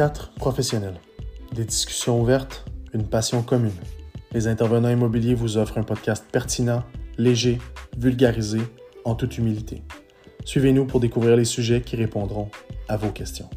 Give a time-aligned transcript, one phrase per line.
[0.00, 0.98] Quatre professionnels.
[1.52, 2.64] Des discussions ouvertes,
[2.94, 3.76] une passion commune.
[4.32, 6.84] Les intervenants immobiliers vous offrent un podcast pertinent,
[7.18, 7.58] léger,
[7.98, 8.60] vulgarisé,
[9.04, 9.82] en toute humilité.
[10.46, 12.48] Suivez-nous pour découvrir les sujets qui répondront
[12.88, 13.50] à vos questions.